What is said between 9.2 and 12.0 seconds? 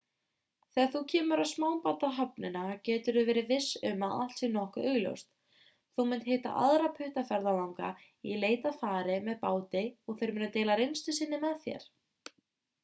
með báti og þeir munu deila reynslu sinni með þér